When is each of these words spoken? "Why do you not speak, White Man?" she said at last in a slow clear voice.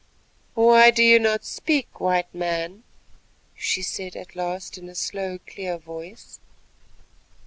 "Why 0.55 0.89
do 0.89 1.03
you 1.03 1.19
not 1.19 1.45
speak, 1.45 1.99
White 2.01 2.33
Man?" 2.33 2.81
she 3.53 3.83
said 3.83 4.15
at 4.15 4.35
last 4.35 4.75
in 4.79 4.89
a 4.89 4.95
slow 4.95 5.37
clear 5.45 5.77
voice. 5.77 6.39